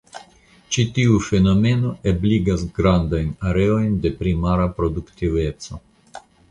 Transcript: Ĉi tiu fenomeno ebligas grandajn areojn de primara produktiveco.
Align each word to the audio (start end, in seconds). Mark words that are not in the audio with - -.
Ĉi 0.75 0.85
tiu 0.95 1.19
fenomeno 1.25 1.91
ebligas 2.13 2.65
grandajn 2.81 3.31
areojn 3.53 4.03
de 4.07 4.17
primara 4.23 4.69
produktiveco. 4.81 5.85